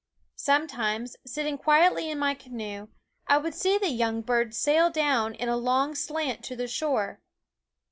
Sometimes, 0.39 1.15
sitting 1.27 1.59
quietly 1.59 2.09
in 2.09 2.17
my 2.17 2.33
canoe, 2.33 2.87
I 3.27 3.37
would 3.37 3.53
see 3.53 3.77
the 3.77 3.89
young 3.91 4.21
birds 4.23 4.57
sail 4.57 4.89
down 4.89 5.35
in 5.35 5.47
a 5.47 5.55
long 5.55 5.93
slant 5.93 6.43
to 6.45 6.55
the 6.55 6.67
shore. 6.67 7.21